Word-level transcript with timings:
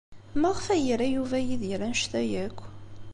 Maɣef 0.39 0.65
ay 0.73 0.85
ira 0.93 1.07
Yuba 1.15 1.37
Yidir 1.41 1.81
anect-a 1.87 2.21
akk? 2.45 2.59